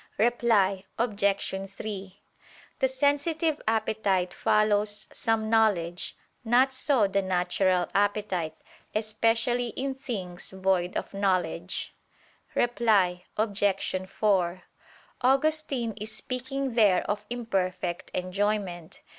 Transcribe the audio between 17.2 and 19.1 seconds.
imperfect enjoyment.